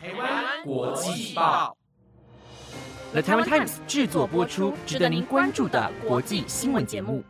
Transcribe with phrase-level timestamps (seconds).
[0.00, 1.76] 台湾国际报
[3.10, 7.24] ，The Taiwan Times 制作播出，值得您关注的国际新闻节目。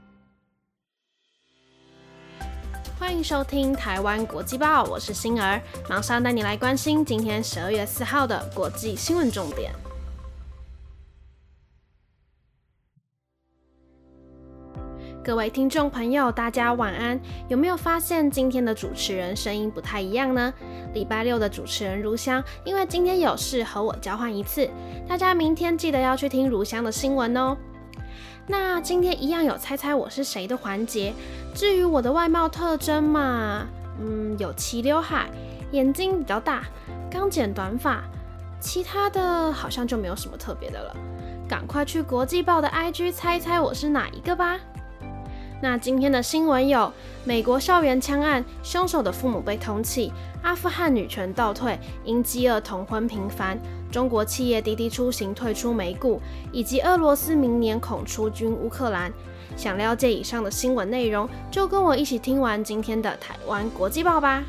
[2.98, 5.58] 欢迎收听台湾国际报，我是星儿，
[5.88, 9.72] 马上带你来关心今天十二月四号的国际新闻重点。
[15.24, 17.20] 各位听众朋友，大家晚安。
[17.48, 20.52] 有没有发现今天的主持人声音不太一样呢？
[20.94, 24.68] 礼拜六的主持人如香，因为今天有事和我交换一次。
[25.06, 27.56] 大家明天记得要去听如香的新闻哦。
[28.46, 31.12] 那今天一样有猜猜我是谁的环节。
[31.54, 33.66] 至于我的外貌特征嘛，
[34.00, 35.28] 嗯，有齐刘海，
[35.72, 36.62] 眼睛比较大，
[37.10, 38.02] 刚剪短发，
[38.60, 40.96] 其他的好像就没有什么特别的了。
[41.46, 44.58] 赶快去国际报的 IG 猜猜我是哪一个吧。
[45.60, 46.92] 那今天的新闻有：
[47.24, 50.10] 美国校园枪案，凶手的父母被通缉；
[50.42, 53.56] 阿富汗女权倒退，因饥饿同婚频繁；
[53.90, 59.12] 中国企业滴滴出行退出美股，以及俄罗斯明年恐出军乌克兰。
[59.56, 64.44] 想了解以上的新闻内容，就跟我一起听完今天的台湾国际报吧。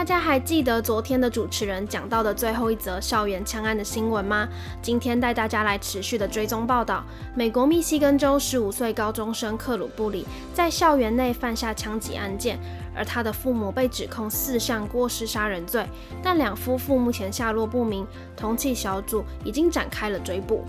[0.00, 4.48] 大家还记得昨天的主持人讲到的最后一则校园枪案的新闻吗？
[4.80, 7.04] 今天带大家来持续的追踪报道。
[7.34, 12.58] 美国密西根州十五岁高中生克鲁布里在校园内犯下枪击案件，
[12.96, 15.86] 而他的父母被指控四项过失杀人罪，
[16.22, 20.64] 但两夫妇目前下落不明，通缉小组已经展开了追捕。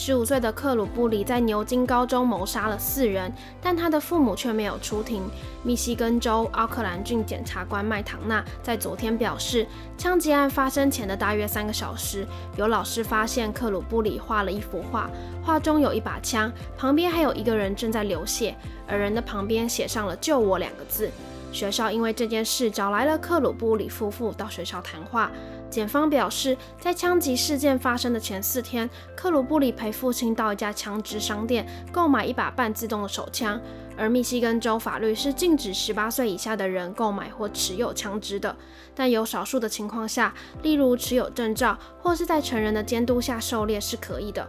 [0.00, 5.28] 十五岁的克鲁布里在牛津高中谋杀了四人，但他的父母却没有出庭。
[5.64, 9.66] 密西根州奥克兰郡检察官麦唐纳在昨天表示，
[9.98, 12.24] 枪击案发生前的大约三个小时，
[12.56, 15.10] 有老师发现克鲁布里画了一幅画，
[15.44, 18.54] 画中有一把枪，旁边还有一个人正在流血，
[18.86, 21.10] 而人的旁边写上了“救我”两个字。
[21.50, 25.28] 学校因为这件事找来了克鲁布里夫妇到学校谈话。
[25.70, 33.60] 检方表示，在枪击事件发生的前四天，克鲁布里陪父亲到一家枪支商店购买一把半自动的手枪。
[33.96, 38.56] 而密西根州法律是禁止十八岁以下的人购买或持有枪支的，
[38.94, 44.48] 但有少数的情况下，例如持有证照或是在成人的监督下狩猎是可以的。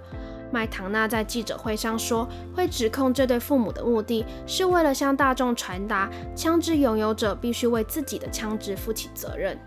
[0.51, 9.59] 麦唐纳在记者会上说，会指控这对父母的目的是为了向大众传达，枪支拥有者必须为自己的枪支负起责任。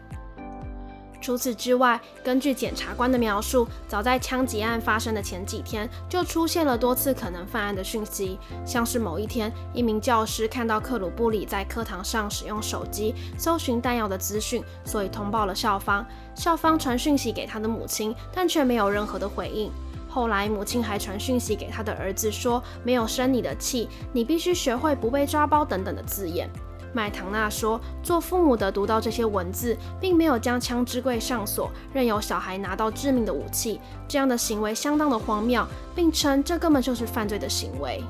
[1.22, 16.05] 除此之外，根据检察官的描述，早在枪击案发生的前几天，就出现了多次可能犯案的讯息，像是某一天，一名教师看到克鲁布里在课堂上使用手机搜寻弹药的资讯，所以通报了校方。
[16.34, 19.71] 校方传讯息给他的母亲，但却没有任何的回应。
[20.09, 26.50] 后来，母亲还传讯息给他的儿子，说没有生你的气，你必须学会不被抓包等等的字眼。
[26.93, 38.03] 麦唐纳说：“做父母的读到这些文字，并没有将枪支柜上锁，任由小孩拿到致命的武器，这样的行为相当的荒谬，并称这根本就是犯罪的行为。”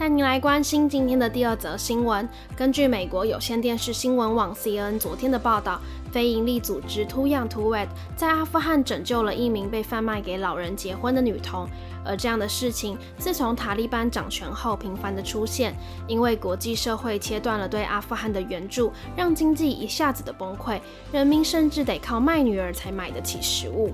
[0.00, 2.26] 带您来关心今天的第二则新闻。
[2.56, 5.78] 根据美国有线电视新闻网 CNN 昨天的报道。
[6.10, 11.68] 非营利组织 Too Young To Wed 在阿富汗拯救了一名被贩卖给老人结婚的女童，
[12.04, 15.72] 而这样的事情自从塔利班掌权后频繁的出现，
[16.08, 20.80] 因为国际社会切断了对阿富汗的援助，让经济一下子的崩溃，
[21.12, 23.92] 人民甚至得靠卖女儿才买得起食物。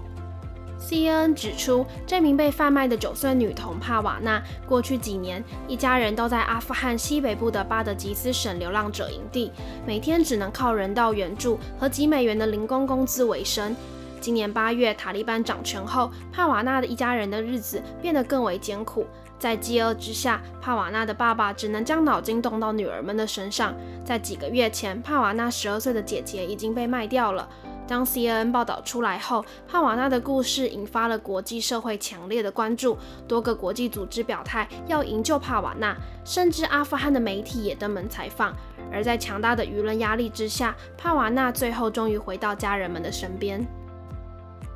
[0.88, 9.50] CNN 指出，这名被贩卖的九岁女童帕瓦纳，过去几年一家人都在阿富汗西北部的巴德吉斯省流浪者营地，
[9.84, 13.74] 每天只能靠人道援助和几美元的零工工资为生。
[14.20, 19.04] 今年八月，塔利班掌权后，帕瓦纳的一家人的日子变得更为艰苦。
[19.40, 23.74] 在饥饿之下，帕瓦纳的爸爸只能将脑筋动到女儿们的身上。
[24.04, 27.48] 在几个月前，帕瓦纳十二岁的姐姐已经被卖掉了。
[27.86, 38.54] 当 CNN 报道出来后，帕瓦纳的故事引发了国际社会强烈的关注，多个国际组织表态要营救帕瓦纳，甚至阿富汗的媒体也登门采访。
[38.92, 43.66] 而在强大的舆论压力之下，帕瓦纳最后终于回到家人们的身边。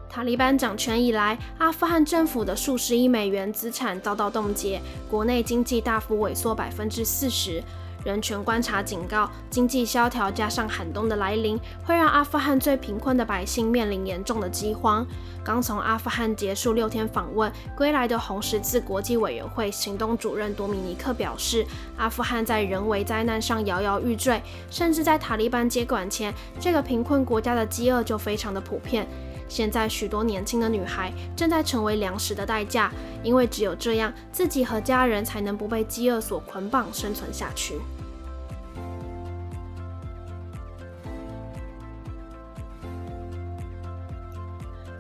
[0.09, 7.63] 塔利班掌权以来，阿富汗政府的数十亿美元资产遭到冻结，国内经济大幅萎缩百分之四十。
[8.05, 15.07] 人权观察警告，经济萧条加上寒冬的来临，会让阿富汗最贫困的百姓面临严重的饥荒。
[15.43, 21.67] 刚从阿富汗结束六天访问归来的红十字国际委员会行动主任多米尼克表示，
[21.97, 29.07] 阿富汗在人为灾难上摇摇欲坠，甚至在塔利班接管前，这个贫困国家的饥饿就非常的普遍。
[29.51, 32.91] 现在许多年轻的女孩正在成为粮食的代价，
[33.25, 37.75] 因为只有这样，自己和家人才能不被饥饿所捆绑，生存下去。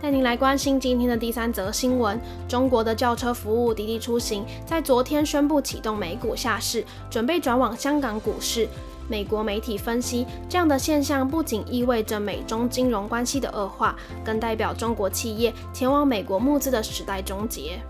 [0.03, 2.19] 带您来关心今天的第三则新闻：
[2.49, 8.67] 中国的轿车服务滴滴出行在昨天宣布启动美股下市，准备转往香港股市。
[9.11, 17.81] 美国媒体分析，这样的现象不仅意味着美中金融关系的恶化，更代表中国企业前往美国募资的时代终结。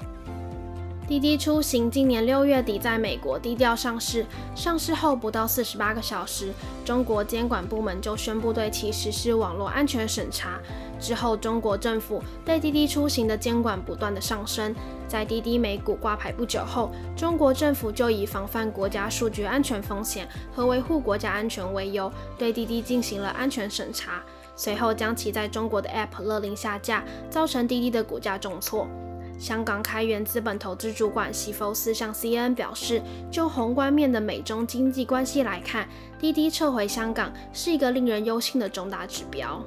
[1.11, 4.25] 滴滴出行今年六月底在美国低调上市，
[4.55, 6.53] 上市后不到四十八个小时，
[6.85, 10.61] 中国监管部门就宣布对其实施网络安全审查。
[11.01, 14.73] 之后，中国政府对滴滴出行的监管不断的上升。
[15.09, 22.09] 在滴滴美股挂牌不久后，中国政府就以防范国家数据安全风险和维护国家安全为由，
[22.39, 24.23] 对滴滴进行了安全审查，
[24.55, 28.87] 随后将其在中国的 App 勒令下架，造成滴滴的股价重挫。
[29.41, 33.01] 香港开源资本投资主管西弗斯向 CNN 表示，
[33.31, 35.89] 就宏观面的美中经济关系来看，
[36.19, 39.65] 滴滴撤回香港是一个令人忧心的重大指标。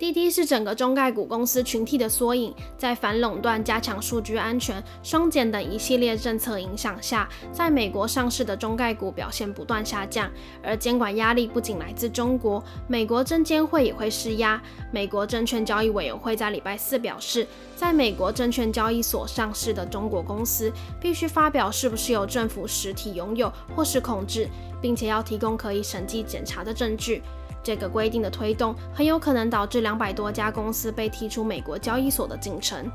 [0.00, 10.30] 滴滴是整个中概股公司群体的缩影，在反垄断、加强数据安全、双减等一系列政策影响下，在美国上市的中概股表现不断下降。
[10.62, 14.58] 而监管压力不仅来自中国，美国证监会也会施压。
[14.90, 24.48] 美国证券交易委员会在礼拜四表示，在美国证券交易所上市的中国公司必须发表是不是由政府实体拥有或是控制，
[24.80, 27.22] 并且要提供可以审计检查的证据。
[27.62, 32.90] 这个规定的推动很有可能导致两百多家公司被踢出美国交易所的进程。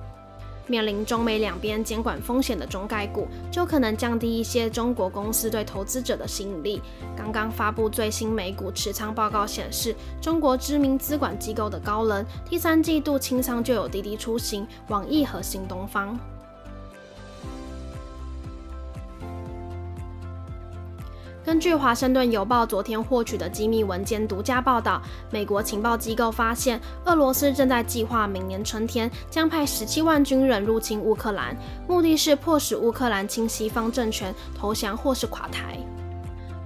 [0.68, 6.82] 面临中美两边监管风险的中概股，就可能降低一些中国公司对投资者的吸引力。
[7.16, 16.18] 刚刚发布最新美股持仓报告显示，中国知名资管机构的高能第三季度清仓就有滴滴出行、网易和新东方。
[21.46, 25.00] 根据《华盛顿邮报》昨天获取的机密文件独家报道，
[25.30, 31.56] 美国情报机构发现，俄罗斯正在计划明年春天将派十七万军人入侵乌克兰，
[31.88, 35.78] 目的是迫使乌克兰亲西方政权投降或是垮台。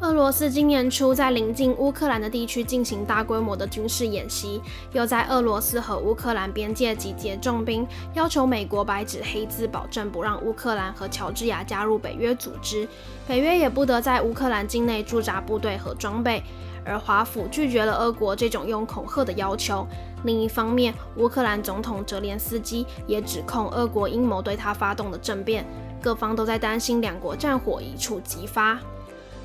[0.02, 4.62] 俄罗斯今年初在临近乌克兰的地区进行大规模的军事演习，
[4.94, 12.88] 又在俄罗斯和乌克兰边界集结重兵，要求美国白纸黑字保证不让乌克兰和乔治亚加入北约组织，
[13.28, 16.42] 北约也不得在乌克兰境内驻扎部队和装备。
[16.86, 19.86] 而华府拒绝了俄国这种用恐吓的要求。
[20.24, 25.68] 另一方面，乌克兰总统泽连斯基也指控俄国阴谋对他发动的政变，
[26.02, 28.80] 各方都在担心两国战火一触即发。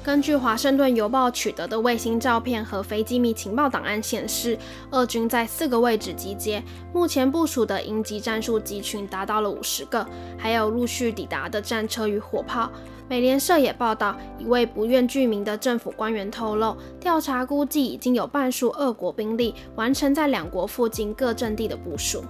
[0.05, 4.59] 根据《华盛顿邮报》取得的卫星照片和非机密情报档案显示，
[4.91, 6.63] 俄军在四个位置集结，
[6.93, 10.07] 目前部署的营级战术集群达到了五十个，
[10.37, 12.71] 还有陆续抵达的战车与火炮。
[13.09, 22.23] 美联社也报道，一位不愿具名的政府官员透露，调查估计已经有半数俄国兵力完成在两国附近各阵地的部署。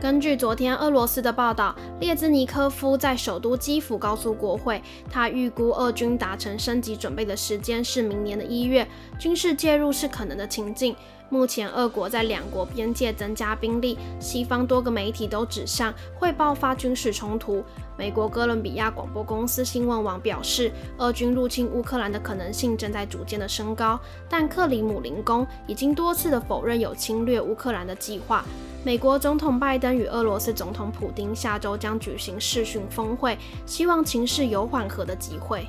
[0.00, 8.86] 根据昨天俄罗斯的报道，列兹尼科夫在首都基辅告诉国会，他预估俄军达成升级准备的时间是明年的一月，
[9.18, 10.94] 军事介入是可能的情境。
[11.34, 17.60] 目前，俄国在两国边界增加兵力，西方多个媒体都指向会爆发军事冲突。
[17.98, 23.98] 美国哥伦比亚广播公司新闻网表示，俄军入侵乌克兰的可能性正在逐渐的升高，
[24.28, 28.44] 但克里姆林宫已经多次的否认有侵略乌克兰的计划。
[28.84, 33.36] 美国总统拜登与俄罗斯总统普京下周将举行视讯峰会，
[33.66, 35.66] 希望情势有缓和的机会。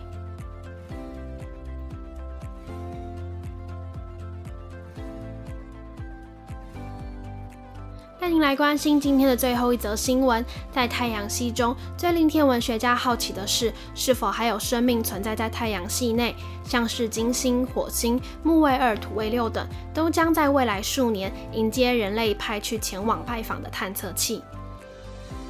[8.40, 10.44] 来关心今天的最后一则新闻。
[10.72, 16.36] 在太阳系中，最令天文学家好奇的是，是否还有生命存在在太阳系内？
[16.64, 24.42] 像是金星、火星、木卫二、土卫六等，都将在未来数年迎接人类派去前往拜访的探测器。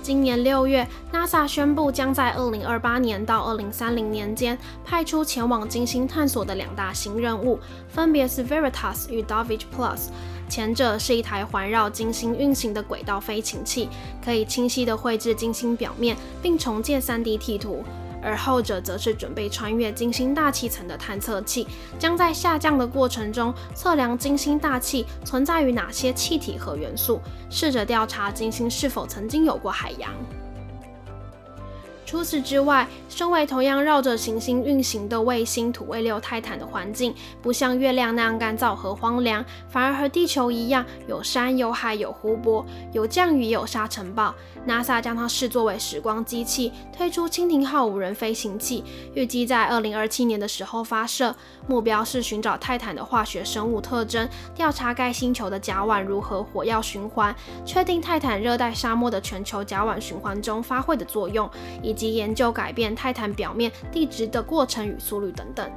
[0.06, 7.60] 今年六月，NASA 宣布将在二零二八年到二零三零年间派出前往金星探索的两大新任务，
[7.90, 10.10] 分别是 Veritas 与 Dovich Plus。
[10.48, 13.90] 前者是一台环绕金星运行的轨道飞行器，
[14.24, 17.84] 可以清晰地绘制金星表面并重建 3D 地图；
[18.26, 21.68] 而后者则是准备穿越金星大气层的探测器，
[22.00, 30.12] 将在下降的过程中测量金星大气存在于哪些气体和元素，试着调查金星是否曾经有过海洋。
[32.06, 44.34] 除此之外，身为同样绕着行星运行的卫星土卫六泰坦的环境，不像月亮那样干燥和荒凉，反而和地球一样，有山有海有湖泊，有降雨有沙尘暴。
[44.68, 48.84] NASA 将它视作为时光机器，推出蜻蜓号无人飞行器，
[49.14, 51.36] 预计在二零二七年的时候发射，
[51.68, 61.48] 目标是寻找泰坦的化学生物特征，调查该星球的甲烷如何火药循环，确定泰坦热带沙漠的全球甲烷循环中发挥的作用，
[61.84, 65.72] 以及研究改变泰坦表面地质的过程与速率等等。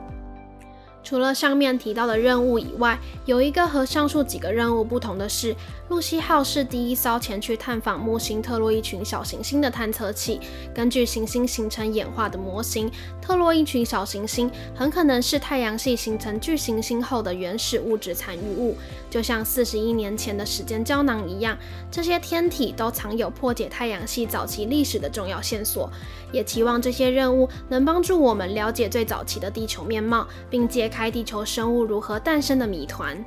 [1.09, 5.57] 除了上面提到的任务以外，有一个和上述几个任务不同的是，
[5.89, 10.39] 露西号是第一艘前去探访木星特洛伊群小行星的探测器。
[10.75, 12.91] 根据行星形成演化的模型，
[13.23, 18.77] 特洛伊群小行星很可能是太阳系形成巨行星后的原始物质残余物，
[19.09, 21.57] 就像四十亿年前的时间胶囊一样。
[21.91, 25.91] 这些天体都藏有破解太阳系早期历史的重要线索。
[26.31, 33.23] 也期望这些任务能帮助我们了解最早期的地球面貌，并揭开地球生物如何诞生的谜团。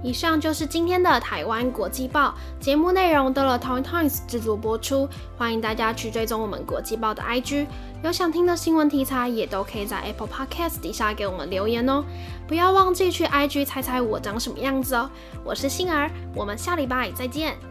[0.00, 5.08] 以上就是今天的台湾国际报节目内容，都了 Taiwan Times 制作播出。
[5.36, 7.66] 欢迎大家去追踪我们国际报的 IG，
[8.02, 12.04] 有想听的新闻题材，也都可以在 Apple Podcast 底下给我们留言哦。
[12.46, 15.10] 不要忘记去 IG 猜猜我长什么样子哦。
[15.44, 17.67] 我是杏儿，我们下礼拜再见。